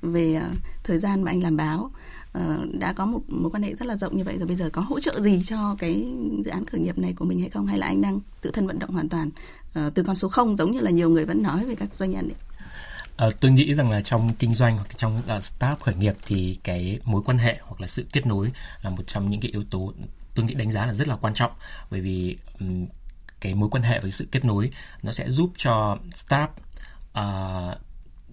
[0.01, 0.49] về à,
[0.83, 1.91] thời gian mà anh làm báo
[2.31, 4.69] ờ, đã có một mối quan hệ rất là rộng như vậy rồi bây giờ
[4.73, 6.05] có hỗ trợ gì cho cái
[6.45, 8.67] dự án khởi nghiệp này của mình hay không hay là anh đang tự thân
[8.67, 9.29] vận động hoàn toàn
[9.73, 12.11] ờ, từ con số không giống như là nhiều người vẫn nói về các doanh
[12.11, 12.37] nhân ấy.
[13.17, 16.59] À, tôi nghĩ rằng là trong kinh doanh hoặc trong uh, startup khởi nghiệp thì
[16.63, 19.63] cái mối quan hệ hoặc là sự kết nối là một trong những cái yếu
[19.69, 19.93] tố
[20.35, 21.51] tôi nghĩ đánh giá là rất là quan trọng
[21.91, 22.85] bởi vì um,
[23.41, 24.71] cái mối quan hệ với sự kết nối
[25.03, 26.49] nó sẽ giúp cho startup
[27.19, 27.77] uh,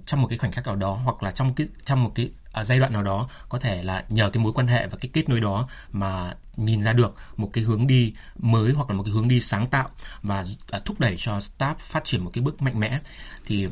[0.07, 2.67] trong một cái khoảnh khắc nào đó hoặc là trong cái trong một cái uh,
[2.67, 5.29] giai đoạn nào đó có thể là nhờ cái mối quan hệ và cái kết
[5.29, 9.13] nối đó mà nhìn ra được một cái hướng đi mới hoặc là một cái
[9.13, 9.91] hướng đi sáng tạo
[10.23, 10.41] và
[10.77, 12.99] uh, thúc đẩy cho startup phát triển một cái bước mạnh mẽ.
[13.47, 13.69] Thì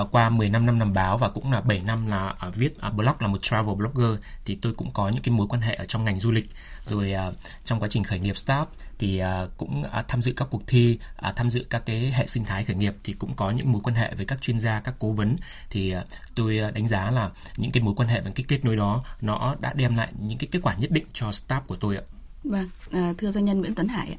[0.00, 2.94] uh, qua 15 năm làm báo và cũng là 7 năm là uh, viết uh,
[2.94, 5.84] blog là một travel blogger thì tôi cũng có những cái mối quan hệ ở
[5.88, 6.50] trong ngành du lịch.
[6.86, 8.68] Rồi uh, trong quá trình khởi nghiệp startup
[8.98, 12.26] thì uh, cũng uh, tham dự các cuộc thi uh, tham dự các cái hệ
[12.26, 14.80] sinh thái khởi nghiệp thì cũng có những mối quan hệ với các chuyên gia
[14.80, 15.36] các cố vấn.
[15.70, 16.02] Thì uh,
[16.34, 19.02] tôi uh, đánh giá là những cái mối quan hệ và cái kết nối đó
[19.20, 22.02] nó đã đem lại những cái kết quả nhất định cho startup của tôi ạ.
[22.44, 24.16] Vâng à, thưa doanh nhân Nguyễn Tuấn Hải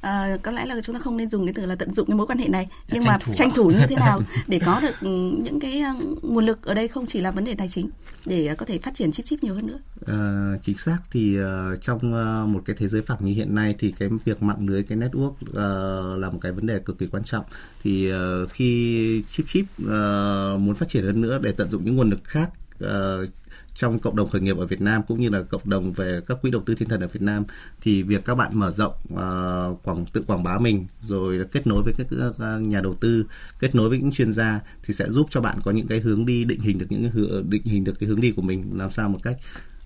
[0.00, 2.16] à, có lẽ là chúng ta không nên dùng cái từ là tận dụng cái
[2.16, 4.80] mối quan hệ này nhưng tranh mà thủ tranh thủ như thế nào để có
[4.80, 5.08] được ừ,
[5.42, 5.82] những cái
[6.22, 7.90] nguồn lực ở đây không chỉ là vấn đề tài chính
[8.26, 9.78] để có thể phát triển chip chip nhiều hơn nữa.
[10.06, 13.74] À, chính xác thì uh, trong uh, một cái thế giới phẳng như hiện nay
[13.78, 17.06] thì cái việc mạng lưới cái network uh, là một cái vấn đề cực kỳ
[17.06, 17.44] quan trọng.
[17.82, 21.96] Thì uh, khi chip chip uh, muốn phát triển hơn nữa để tận dụng những
[21.96, 22.50] nguồn lực khác
[22.84, 23.28] uh,
[23.76, 26.38] trong cộng đồng khởi nghiệp ở Việt Nam cũng như là cộng đồng về các
[26.42, 27.44] quỹ đầu tư thiên thần ở Việt Nam
[27.80, 31.82] thì việc các bạn mở rộng uh, quảng tự quảng bá mình rồi kết nối
[31.82, 32.06] với các
[32.38, 33.26] các nhà đầu tư
[33.58, 36.26] kết nối với những chuyên gia thì sẽ giúp cho bạn có những cái hướng
[36.26, 38.90] đi định hình được những hướng định hình được cái hướng đi của mình làm
[38.90, 39.36] sao một cách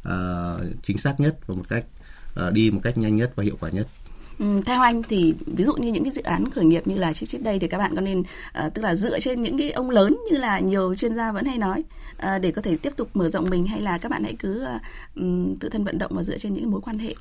[0.09, 1.85] uh, chính xác nhất và một cách
[2.47, 3.87] uh, đi một cách nhanh nhất và hiệu quả nhất.
[4.41, 7.13] Ừ, theo anh thì ví dụ như những cái dự án khởi nghiệp như là
[7.13, 9.71] chip chip đây thì các bạn có nên uh, tức là dựa trên những cái
[9.71, 11.85] ông lớn như là nhiều chuyên gia vẫn hay nói
[12.17, 14.63] uh, để có thể tiếp tục mở rộng mình hay là các bạn hãy cứ
[14.63, 14.81] uh,
[15.17, 17.15] um, tự thân vận động và dựa trên những mối quan hệ?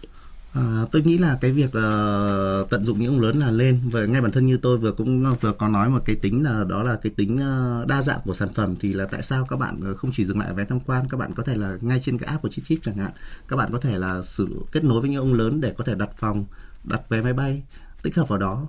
[0.53, 3.79] À, tôi nghĩ là cái việc uh, tận dụng những ông lớn là lên.
[3.91, 6.63] Và ngay bản thân như tôi vừa cũng vừa có nói một cái tính là
[6.69, 9.60] đó là cái tính uh, đa dạng của sản phẩm thì là tại sao các
[9.60, 12.17] bạn không chỉ dừng lại vé tham quan các bạn có thể là ngay trên
[12.17, 13.12] cái app của Chip Chip chẳng hạn
[13.47, 15.95] các bạn có thể là sự kết nối với những ông lớn để có thể
[15.95, 16.45] đặt phòng
[16.84, 17.63] đặt vé máy bay
[18.02, 18.68] tích hợp vào đó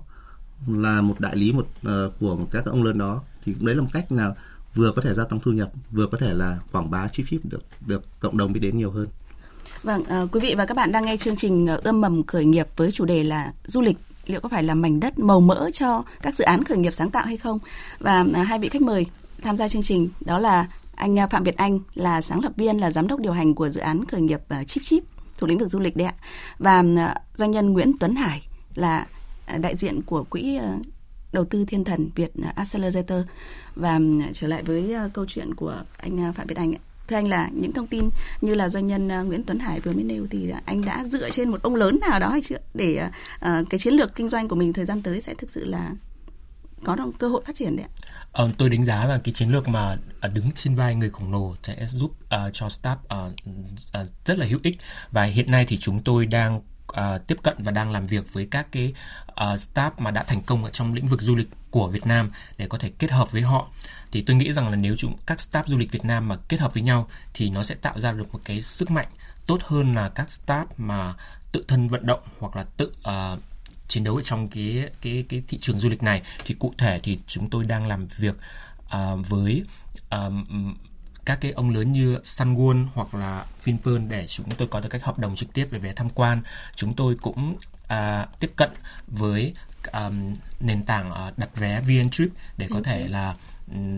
[0.67, 3.75] là một đại lý một uh, của một các ông lớn đó thì cũng đấy
[3.75, 4.35] là một cách nào
[4.75, 7.41] vừa có thể gia tăng thu nhập vừa có thể là quảng bá chip chip
[7.45, 9.07] được được cộng đồng biết đến nhiều hơn.
[9.83, 12.45] Vâng, uh, quý vị và các bạn đang nghe chương trình ờ, ươm mầm khởi
[12.45, 15.69] nghiệp với chủ đề là du lịch liệu có phải là mảnh đất màu mỡ
[15.73, 17.59] cho các dự án khởi nghiệp sáng tạo hay không?
[17.99, 19.05] Và uh, hai vị khách mời
[19.43, 22.91] tham gia chương trình đó là anh Phạm Việt Anh là sáng lập viên là
[22.91, 25.03] giám đốc điều hành của dự án khởi nghiệp uh, Chip Chip
[25.41, 26.13] thuộc lĩnh vực du lịch đấy ạ.
[26.59, 29.05] Và à, doanh nhân Nguyễn Tuấn Hải là
[29.45, 30.75] à, đại diện của quỹ ờ,
[31.33, 33.21] đầu tư thiên thần Việt à, Accelerator.
[33.75, 33.99] Và
[34.33, 36.73] trở lại với ờ, câu chuyện của anh Phạm Việt Anh
[37.07, 38.09] thưa anh là những thông tin
[38.41, 41.49] như là doanh nhân Nguyễn Tuấn Hải vừa mới nêu thì anh đã dựa trên
[41.49, 42.55] một ông lớn nào đó hay chưa?
[42.73, 43.01] Để
[43.39, 45.91] ờ, cái chiến lược kinh doanh của mình thời gian tới sẽ thực sự là
[46.83, 47.91] có được cơ hội phát triển đấy ạ?
[48.31, 51.31] Ờ, tôi đánh giá là cái chiến lược mà à, đứng trên vai người khổng
[51.31, 53.33] lồ sẽ giúp uh, cho staff uh,
[54.01, 54.77] uh, rất là hữu ích
[55.11, 58.47] và hiện nay thì chúng tôi đang uh, tiếp cận và đang làm việc với
[58.51, 58.93] các cái
[59.27, 62.31] uh, staff mà đã thành công ở trong lĩnh vực du lịch của Việt Nam
[62.57, 63.67] để có thể kết hợp với họ
[64.11, 66.59] thì tôi nghĩ rằng là nếu chúng các staff du lịch Việt Nam mà kết
[66.59, 69.07] hợp với nhau thì nó sẽ tạo ra được một cái sức mạnh
[69.47, 71.13] tốt hơn là các staff mà
[71.51, 73.39] tự thân vận động hoặc là tự uh,
[73.91, 76.99] chiến đấu ở trong cái cái cái thị trường du lịch này thì cụ thể
[77.03, 78.35] thì chúng tôi đang làm việc
[78.85, 79.63] uh, với
[80.15, 80.33] uh,
[81.25, 85.03] các cái ông lớn như Sunwon hoặc là Vinpearl để chúng tôi có được các
[85.03, 86.41] hợp đồng trực tiếp về vé tham quan.
[86.75, 88.69] Chúng tôi cũng uh, tiếp cận
[89.07, 89.53] với
[89.93, 93.35] um, nền tảng uh, đặt vé VN Trip để có thể là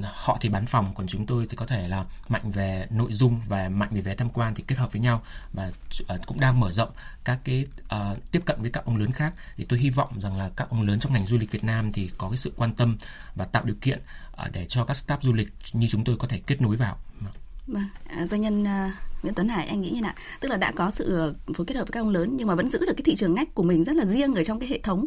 [0.03, 3.41] họ thì bán phòng còn chúng tôi thì có thể là mạnh về nội dung
[3.47, 5.21] và mạnh về vé tham quan thì kết hợp với nhau
[5.53, 5.71] và
[6.07, 6.89] ờ, cũng đang mở rộng
[7.23, 10.37] các cái uh, tiếp cận với các ông lớn khác thì tôi hy vọng rằng
[10.37, 12.73] là các ông lớn trong ngành du lịch Việt Nam thì có cái sự quan
[12.73, 12.97] tâm
[13.35, 13.99] và tạo điều kiện
[14.31, 16.97] uh, để cho các staff du lịch như chúng tôi có thể kết nối vào.
[17.19, 17.33] Vâng,
[17.67, 20.13] vâng à, doanh nhân uh, Nguyễn Tuấn Hải anh nghĩ như nào?
[20.39, 22.71] Tức là đã có sự phối kết hợp với các ông lớn nhưng mà vẫn
[22.71, 24.79] giữ được cái thị trường ngách của mình rất là riêng ở trong cái hệ
[24.79, 25.05] thống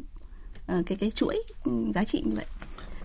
[0.72, 2.46] uh, cái cái chuỗi ừ, giá trị như vậy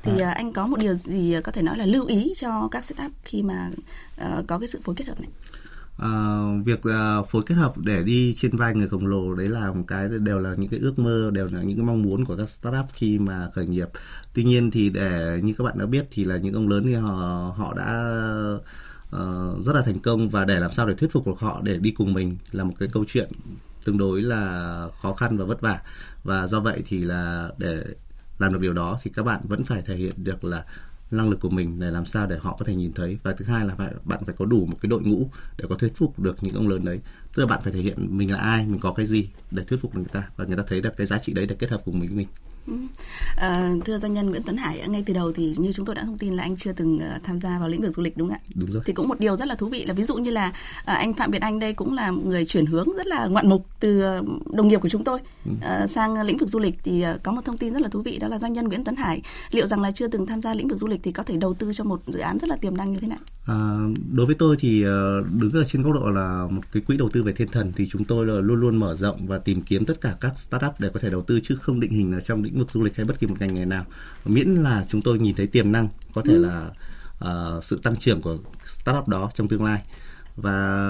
[0.03, 0.31] thì à.
[0.31, 3.41] anh có một điều gì có thể nói là lưu ý cho các startup khi
[3.41, 3.69] mà
[4.21, 5.29] uh, có cái sự phối kết hợp này?
[6.05, 9.71] Uh, việc uh, phối kết hợp để đi trên vai người khổng lồ đấy là
[9.71, 12.35] một cái đều là những cái ước mơ đều là những cái mong muốn của
[12.35, 13.87] các startup khi mà khởi nghiệp
[14.33, 16.93] tuy nhiên thì để như các bạn đã biết thì là những ông lớn thì
[16.93, 18.13] họ họ đã
[19.15, 21.77] uh, rất là thành công và để làm sao để thuyết phục được họ để
[21.77, 23.29] đi cùng mình là một cái câu chuyện
[23.85, 25.81] tương đối là khó khăn và vất vả
[26.23, 27.83] và do vậy thì là để
[28.41, 30.65] làm được điều đó thì các bạn vẫn phải thể hiện được là
[31.11, 33.17] năng lực của mình để làm sao để họ có thể nhìn thấy.
[33.23, 35.75] Và thứ hai là phải, bạn phải có đủ một cái đội ngũ để có
[35.75, 36.99] thuyết phục được những ông lớn đấy.
[37.35, 39.81] Tức là bạn phải thể hiện mình là ai, mình có cái gì để thuyết
[39.81, 40.29] phục người ta.
[40.37, 42.27] Và người ta thấy được cái giá trị đấy để kết hợp cùng mình mình.
[43.35, 46.03] À, thưa doanh nhân Nguyễn Tuấn Hải, ngay từ đầu thì như chúng tôi đã
[46.03, 48.29] thông tin là anh chưa từng uh, tham gia vào lĩnh vực du lịch đúng
[48.29, 48.53] không ạ?
[48.55, 48.83] Đúng rồi.
[48.85, 51.13] Thì cũng một điều rất là thú vị là ví dụ như là uh, anh
[51.13, 54.01] Phạm Việt Anh đây cũng là người chuyển hướng rất là ngoạn mục từ
[54.53, 55.19] đồng nghiệp của chúng tôi
[55.49, 58.17] uh, sang lĩnh vực du lịch thì có một thông tin rất là thú vị
[58.17, 59.21] đó là doanh nhân Nguyễn Tuấn Hải
[59.51, 61.53] liệu rằng là chưa từng tham gia lĩnh vực du lịch thì có thể đầu
[61.53, 63.19] tư cho một dự án rất là tiềm năng như thế nào?
[63.45, 63.55] À,
[64.11, 67.09] đối với tôi thì uh, đứng ở trên góc độ là một cái quỹ đầu
[67.09, 69.85] tư về thiên thần thì chúng tôi là luôn luôn mở rộng và tìm kiếm
[69.85, 72.43] tất cả các startup để có thể đầu tư chứ không định hình là trong
[72.43, 73.85] lĩnh vực du lịch hay bất kỳ một ngành nghề nào.
[74.25, 76.45] Miễn là chúng tôi nhìn thấy tiềm năng có thể ừ.
[76.45, 76.71] là
[77.25, 79.81] uh, sự tăng trưởng của startup đó trong tương lai.
[80.35, 80.87] Và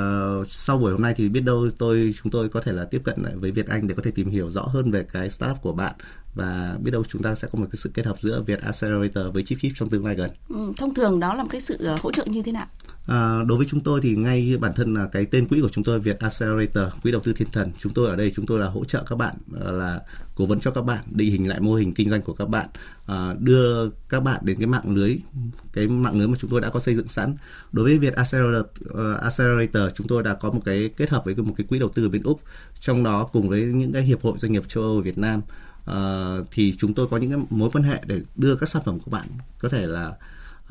[0.48, 3.16] sau buổi hôm nay thì biết đâu tôi chúng tôi có thể là tiếp cận
[3.22, 5.74] lại với Việt Anh để có thể tìm hiểu rõ hơn về cái startup của
[5.74, 5.94] bạn
[6.36, 9.34] và biết đâu chúng ta sẽ có một cái sự kết hợp giữa Việt Accelerator
[9.34, 10.30] với Chip Chip trong tương lai gần.
[10.50, 12.68] Ừ, thông thường đó là một cái sự ờ, hỗ trợ như thế nào?
[13.08, 15.84] À, đối với chúng tôi thì ngay bản thân là cái tên quỹ của chúng
[15.84, 17.72] tôi Việt Accelerator, quỹ đầu tư thiên thần.
[17.80, 20.02] Chúng tôi ở đây chúng tôi là hỗ trợ các bạn ờ, là
[20.36, 22.68] cố vấn cho các bạn định hình lại mô hình kinh doanh của các bạn,
[23.06, 25.18] à, đưa các bạn đến cái mạng lưới
[25.74, 27.36] cái mạng lưới mà chúng tôi đã có xây dựng sẵn.
[27.72, 31.36] Đối với Việt Accelerator, uh, Accelerator chúng tôi đã có một cái kết hợp với
[31.36, 32.42] một cái quỹ đầu tư ở bên Úc,
[32.80, 35.42] trong đó cùng với những cái hiệp hội doanh nghiệp châu Âu ở Việt Nam
[35.90, 39.00] uh, thì chúng tôi có những cái mối quan hệ để đưa các sản phẩm
[39.00, 39.28] của bạn
[39.60, 40.14] có thể là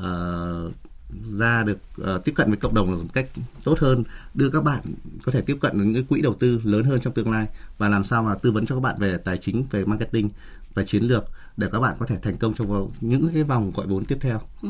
[0.02, 0.72] uh,
[1.38, 3.28] ra được uh, tiếp cận với cộng đồng một cách
[3.64, 4.80] tốt hơn đưa các bạn
[5.24, 7.46] có thể tiếp cận đến những quỹ đầu tư lớn hơn trong tương lai
[7.78, 10.28] và làm sao mà tư vấn cho các bạn về tài chính về marketing
[10.74, 11.24] và chiến lược
[11.56, 14.40] để các bạn có thể thành công trong những cái vòng gọi vốn tiếp theo.
[14.62, 14.68] Ừ.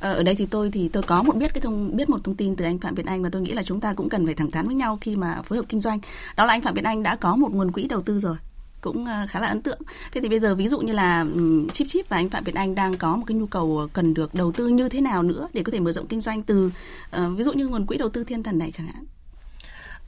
[0.00, 2.56] ở đây thì tôi thì tôi có một biết cái thông biết một thông tin
[2.56, 4.50] từ anh Phạm Việt Anh và tôi nghĩ là chúng ta cũng cần phải thẳng
[4.50, 6.00] thắn với nhau khi mà phối hợp kinh doanh.
[6.36, 8.36] Đó là anh Phạm Việt Anh đã có một nguồn quỹ đầu tư rồi
[8.80, 9.78] cũng ờ, khá là ấn tượng.
[10.12, 11.26] Thế thì bây giờ ví dụ như là
[11.72, 14.34] Chip Chip và anh Phạm Việt Anh đang có một cái nhu cầu cần được
[14.34, 16.70] đầu tư như thế nào nữa để có thể mở rộng kinh doanh từ
[17.10, 19.04] ờ, ví dụ như nguồn quỹ đầu tư thiên thần này chẳng hạn.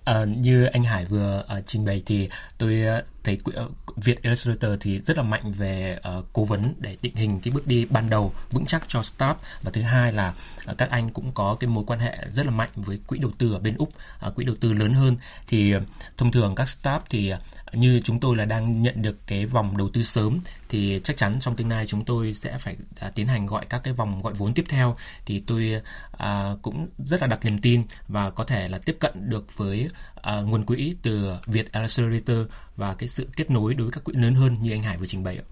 [0.04, 2.28] À, như anh Hải vừa uh, trình bày thì
[2.58, 6.96] tôi uh, thấy uh, Việt Illustrator thì rất là mạnh về uh, cố vấn để
[7.02, 10.34] định hình cái bước đi ban đầu vững chắc cho startup và thứ hai là
[10.70, 13.30] uh, các anh cũng có cái mối quan hệ rất là mạnh với quỹ đầu
[13.38, 13.88] tư ở bên úc
[14.26, 15.82] uh, quỹ đầu tư lớn hơn thì uh,
[16.16, 17.38] thông thường các startup thì uh,
[17.72, 21.36] như chúng tôi là đang nhận được cái vòng đầu tư sớm thì chắc chắn
[21.40, 24.34] trong tương lai chúng tôi sẽ phải à, tiến hành gọi các cái vòng gọi
[24.34, 28.68] vốn tiếp theo thì tôi à, cũng rất là đặt niềm tin và có thể
[28.68, 32.38] là tiếp cận được với à, nguồn quỹ từ Việt Accelerator
[32.76, 35.06] và cái sự kết nối đối với các quỹ lớn hơn như anh Hải vừa
[35.06, 35.44] trình bày ạ.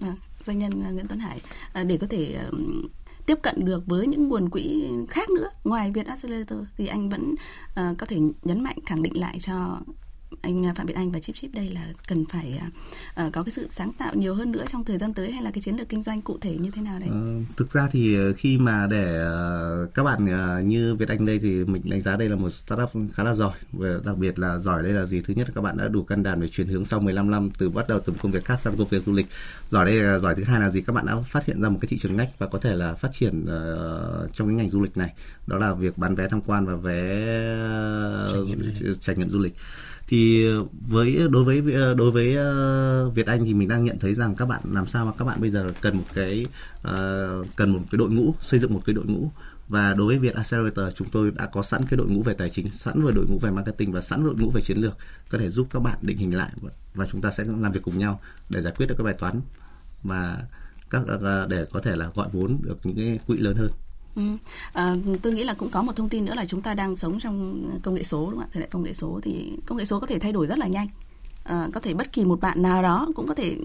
[0.00, 0.14] À,
[0.44, 1.40] doanh nhân à, Nguyễn Tuấn Hải
[1.72, 2.38] à, để có thể
[3.26, 7.34] tiếp cận được với những nguồn quỹ khác nữa ngoài Việt Accelerator thì anh vẫn
[7.70, 9.80] uh, có thể nhấn mạnh khẳng định lại cho
[10.42, 12.60] anh à, Phạm Việt Anh và Chip Chip đây là cần phải
[13.26, 15.50] uh, có cái sự sáng tạo nhiều hơn nữa trong thời gian tới hay là
[15.50, 17.08] cái chiến lược kinh doanh cụ thể như thế nào đấy?
[17.08, 19.24] Uh, ờ, thực ra thì ờ, khi mà để
[19.84, 22.50] uh, các bạn uh, như Việt Anh đây thì mình đánh giá đây là một
[22.50, 25.22] startup khá là giỏi và đặc biệt là giỏi đây là gì?
[25.22, 27.48] Thứ nhất là các bạn đã đủ can đảm để chuyển hướng sau 15 năm
[27.58, 29.26] từ bắt đầu từ công việc khác sang công việc du lịch.
[29.70, 30.80] Giỏi đây là giỏi thứ hai là gì?
[30.80, 32.94] Các bạn đã phát hiện ra một cái thị trường ngách và có thể là
[32.94, 35.14] phát triển uh, trong cái ngành du lịch này.
[35.46, 37.26] Đó là việc bán vé tham quan và vé
[39.00, 39.54] trải nghiệm, du lịch.
[40.08, 43.98] Thì ờ, với đối với ờ, đối với ờ, Việt Anh thì mình đang nhận
[43.98, 46.46] thấy rằng các bạn làm sao mà các bạn bây giờ cần một cái
[46.78, 49.30] uh, cần một cái đội ngũ xây dựng một cái đội ngũ.
[49.68, 52.50] Và đối với Việt Accelerator chúng tôi đã có sẵn cái đội ngũ về tài
[52.50, 54.96] chính sẵn về đội ngũ về marketing và sẵn đội ngũ về chiến lược.
[55.30, 56.50] Có thể giúp các bạn định hình lại
[56.94, 59.40] và chúng ta sẽ làm việc cùng nhau để giải quyết được cái bài toán
[60.02, 60.36] mà
[60.90, 61.02] các
[61.48, 63.70] để có thể là gọi vốn được những cái quỹ lớn hơn.
[64.16, 64.22] Ừ.
[64.72, 67.18] À, tôi nghĩ là cũng có một thông tin nữa là chúng ta đang sống
[67.20, 68.52] trong công nghệ số đúng không ạ?
[68.52, 70.66] Thời đại công nghệ số thì công nghệ số có thể thay đổi rất là
[70.66, 70.88] nhanh.
[71.44, 73.56] À, có thể bất kỳ một bạn nào đó cũng có thể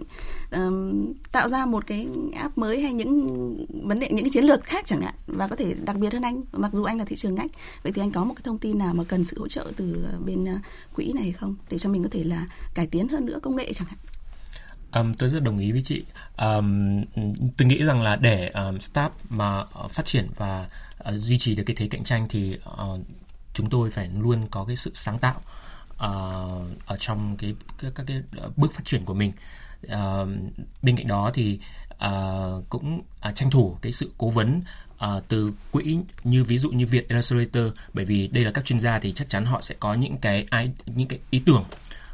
[0.52, 4.64] um, tạo ra một cái app mới hay những vấn đề những cái chiến lược
[4.64, 7.16] khác chẳng hạn và có thể đặc biệt hơn anh mặc dù anh là thị
[7.16, 7.52] trường ngách
[7.84, 10.06] vậy thì anh có một cái thông tin nào mà cần sự hỗ trợ từ
[10.12, 10.60] ờ, bên uh,
[10.96, 13.74] quỹ này không để cho mình có thể là cải tiến hơn nữa công nghệ
[13.74, 13.98] chẳng hạn
[14.95, 16.04] Um, tôi rất đồng ý với chị.
[16.38, 17.04] Um,
[17.58, 20.67] tôi nghĩ rằng là để um, startup mà ờ, phát triển và
[21.10, 22.99] uh, duy trì được cái thế cạnh tranh thì uh,
[23.54, 25.41] chúng tôi phải luôn có cái sự sáng tạo
[25.91, 28.21] uh, ở trong cái các, các cái
[28.56, 29.32] bước phát triển của mình.
[29.86, 30.30] Uh,
[30.82, 31.60] bên cạnh đó thì
[32.06, 34.62] uh, cũng uh, tranh thủ cái sự cố vấn
[35.06, 38.80] uh, từ quỹ như ví dụ như Việt Illustrator bởi vì đây là các chuyên
[38.80, 40.45] gia thì chắc chắn họ sẽ có những cái
[40.86, 41.65] những cái ý tưởng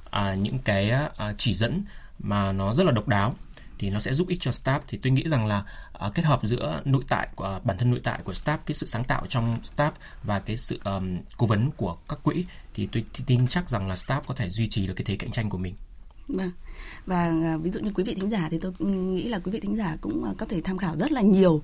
[0.06, 1.82] uh, những cái uh, chỉ dẫn
[2.20, 3.34] mà nó rất là độc đáo
[3.80, 5.64] thì nó sẽ giúp ích cho staff thì tôi nghĩ rằng là
[6.06, 8.76] uh, kết hợp giữa nội tại của uh, bản thân nội tại của staff cái
[8.76, 9.92] sự sáng tạo trong staff
[10.24, 13.96] và cái sự um, cố vấn của các quỹ thì tôi tin chắc rằng là
[13.96, 15.76] staff có thể duy trì được cái thế cạnh tranh của mình.
[16.28, 16.52] Vâng.
[17.06, 19.60] Và à, ví dụ như quý vị thính giả thì tôi nghĩ là quý vị
[19.60, 21.62] thính giả cũng à, có thể tham khảo rất là nhiều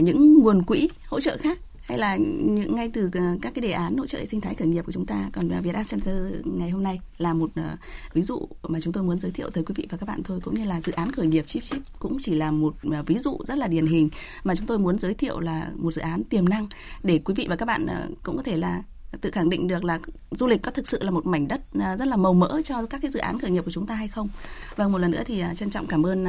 [0.00, 1.58] những nguồn quỹ hỗ trợ khác
[1.88, 4.68] hay là những ngay từ ờ, các cái đề án hỗ trợ sinh thái khởi
[4.68, 7.76] nghiệp của chúng ta còn Việt Art Center ngày hôm nay là một ờ,
[8.12, 10.40] ví dụ mà chúng tôi muốn giới thiệu tới quý vị và các bạn thôi
[10.44, 13.18] cũng như là dự án khởi nghiệp Chip Chip cũng chỉ là một ờ, ví
[13.18, 14.08] dụ rất là điển hình
[14.44, 16.66] mà chúng tôi muốn giới thiệu là một dự án tiềm năng
[17.02, 17.86] để quý vị và các bạn
[18.22, 18.82] cũng có thể là
[19.20, 19.98] tự khẳng định được là
[20.30, 23.02] du lịch có thực sự là một mảnh đất rất là màu mỡ cho các
[23.02, 24.28] cái dự án khởi nghiệp của chúng ta hay không.
[24.76, 26.26] Vâng một lần nữa thì trân trọng cảm ơn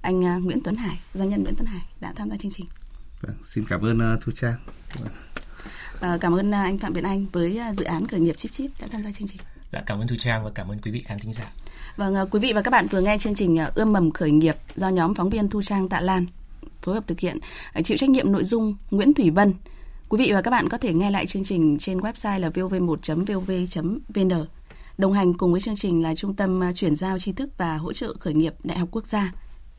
[0.00, 2.66] anh Nguyễn Tuấn Hải, doanh nhân Nguyễn Tuấn Hải đã tham gia chương trình.
[3.20, 4.54] Vâng, xin cảm ơn uh, Thu Trang.
[6.00, 8.52] À, cảm ơn uh, anh Phạm Việt Anh với uh, dự án khởi nghiệp Chip
[8.52, 9.40] Chip đã tham gia chương trình.
[9.72, 11.52] Dạ, cảm ơn Thu Trang và cảm ơn quý vị khán thính giả.
[11.96, 14.30] Vâng, uh, quý vị và các bạn vừa nghe chương trình uh, Ươm mầm khởi
[14.30, 16.26] nghiệp do nhóm phóng viên Thu Trang Tạ Lan
[16.82, 17.38] phối hợp thực hiện,
[17.78, 19.54] uh, chịu trách nhiệm nội dung Nguyễn Thủy Vân.
[20.08, 24.44] Quý vị và các bạn có thể nghe lại chương trình trên website là vov1.vov.vn.
[24.98, 27.92] Đồng hành cùng với chương trình là Trung tâm chuyển giao tri thức và hỗ
[27.92, 29.32] trợ khởi nghiệp Đại học Quốc gia.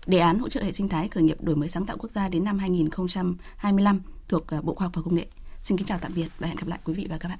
[0.05, 2.29] Đề án hỗ trợ hệ sinh thái khởi nghiệp đổi mới sáng tạo quốc gia
[2.29, 5.25] đến năm 2025 thuộc à, Bộ Khoa học và Công nghệ.
[5.61, 7.39] Xin kính chào tạm biệt và hẹn gặp lại quý vị và các bạn.